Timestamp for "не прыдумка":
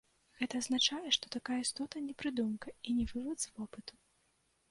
2.07-2.73